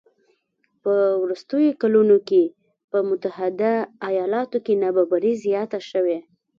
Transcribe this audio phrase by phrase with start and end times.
[0.83, 2.43] په وروستیو کلونو کې
[2.91, 3.73] په متحده
[4.09, 6.17] ایالاتو کې نابرابري زیاته شوې